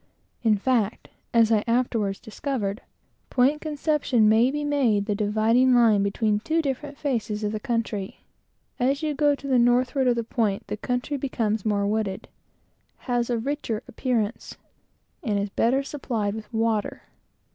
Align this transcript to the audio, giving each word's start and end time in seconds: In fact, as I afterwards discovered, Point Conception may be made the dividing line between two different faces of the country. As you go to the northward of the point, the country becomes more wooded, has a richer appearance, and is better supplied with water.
In 0.41 0.57
fact, 0.57 1.09
as 1.31 1.51
I 1.51 1.63
afterwards 1.67 2.19
discovered, 2.19 2.81
Point 3.29 3.61
Conception 3.61 4.27
may 4.27 4.49
be 4.49 4.63
made 4.63 5.05
the 5.05 5.13
dividing 5.13 5.75
line 5.75 6.01
between 6.01 6.39
two 6.39 6.59
different 6.59 6.97
faces 6.97 7.43
of 7.43 7.51
the 7.51 7.59
country. 7.59 8.21
As 8.79 9.03
you 9.03 9.13
go 9.13 9.35
to 9.35 9.45
the 9.45 9.59
northward 9.59 10.07
of 10.07 10.15
the 10.15 10.23
point, 10.23 10.65
the 10.65 10.77
country 10.77 11.17
becomes 11.17 11.67
more 11.67 11.85
wooded, 11.85 12.27
has 13.05 13.29
a 13.29 13.37
richer 13.37 13.83
appearance, 13.87 14.57
and 15.21 15.37
is 15.37 15.49
better 15.51 15.83
supplied 15.83 16.33
with 16.33 16.51
water. 16.51 17.03